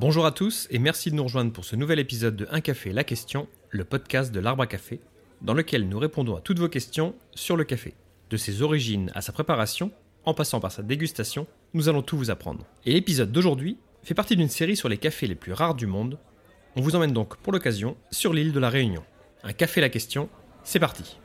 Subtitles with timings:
[0.00, 2.92] Bonjour à tous et merci de nous rejoindre pour ce nouvel épisode de Un café
[2.92, 5.00] la question, le podcast de l'arbre à café,
[5.42, 7.94] dans lequel nous répondons à toutes vos questions sur le café.
[8.30, 9.90] De ses origines à sa préparation,
[10.24, 12.64] en passant par sa dégustation, nous allons tout vous apprendre.
[12.86, 16.16] Et l'épisode d'aujourd'hui fait partie d'une série sur les cafés les plus rares du monde.
[16.76, 19.02] On vous emmène donc pour l'occasion sur l'île de la Réunion.
[19.42, 20.28] Un café la question,
[20.62, 21.18] c'est parti.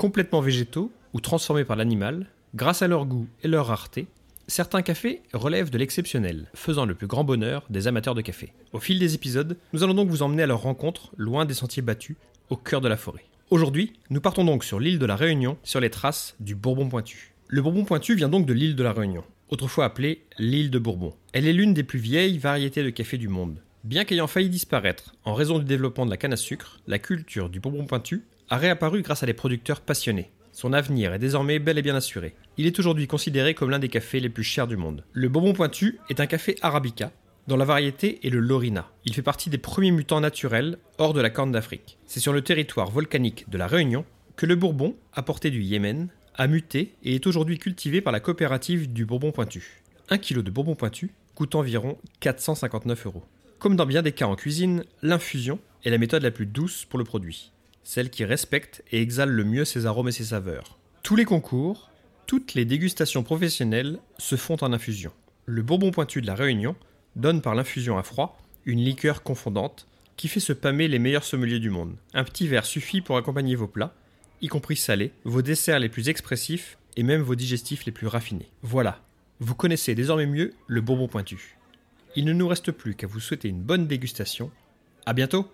[0.00, 4.06] Complètement végétaux ou transformés par l'animal, grâce à leur goût et leur rareté,
[4.46, 8.54] certains cafés relèvent de l'exceptionnel, faisant le plus grand bonheur des amateurs de café.
[8.72, 11.82] Au fil des épisodes, nous allons donc vous emmener à leur rencontre, loin des sentiers
[11.82, 12.16] battus,
[12.48, 13.26] au cœur de la forêt.
[13.50, 17.34] Aujourd'hui, nous partons donc sur l'île de la Réunion, sur les traces du Bourbon pointu.
[17.48, 21.12] Le Bourbon pointu vient donc de l'île de la Réunion, autrefois appelée l'île de Bourbon.
[21.34, 23.58] Elle est l'une des plus vieilles variétés de café du monde.
[23.84, 27.50] Bien qu'ayant failli disparaître en raison du développement de la canne à sucre, la culture
[27.50, 30.30] du Bourbon pointu a réapparu grâce à des producteurs passionnés.
[30.52, 32.34] Son avenir est désormais bel et bien assuré.
[32.58, 35.04] Il est aujourd'hui considéré comme l'un des cafés les plus chers du monde.
[35.12, 37.12] Le Bourbon Pointu est un café arabica,
[37.46, 38.90] dont la variété est le Lorina.
[39.04, 41.96] Il fait partie des premiers mutants naturels hors de la Corne d'Afrique.
[42.06, 46.46] C'est sur le territoire volcanique de la Réunion que le Bourbon, apporté du Yémen, a
[46.48, 49.82] muté et est aujourd'hui cultivé par la coopérative du Bourbon Pointu.
[50.08, 53.22] Un kilo de Bourbon Pointu coûte environ 459 euros.
[53.60, 56.98] Comme dans bien des cas en cuisine, l'infusion est la méthode la plus douce pour
[56.98, 60.78] le produit celle qui respecte et exhale le mieux ses arômes et ses saveurs.
[61.02, 61.90] Tous les concours,
[62.26, 65.12] toutes les dégustations professionnelles se font en infusion.
[65.46, 66.76] Le Bourbon pointu de la Réunion
[67.16, 69.86] donne par l'infusion à froid une liqueur confondante
[70.16, 71.96] qui fait se pâmer les meilleurs sommeliers du monde.
[72.12, 73.94] Un petit verre suffit pour accompagner vos plats,
[74.42, 78.50] y compris salés, vos desserts les plus expressifs et même vos digestifs les plus raffinés.
[78.62, 79.00] Voilà,
[79.40, 81.56] vous connaissez désormais mieux le Bourbon pointu.
[82.16, 84.50] Il ne nous reste plus qu'à vous souhaiter une bonne dégustation.
[85.06, 85.50] À bientôt!